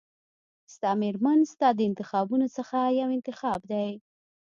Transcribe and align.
ستا 0.73 0.91
مېرمن 1.01 1.39
ستا 1.53 1.67
د 1.75 1.79
انتخابونو 1.89 2.47
څخه 2.57 2.77
یو 2.99 3.09
انتخاب 3.17 3.59
دی. 3.71 3.89